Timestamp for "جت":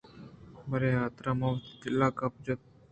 2.45-2.61